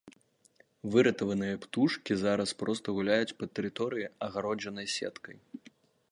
[0.93, 5.37] Выратаваныя птушкі зараз проста гуляюць па тэрыторыі, агароджанай сеткай.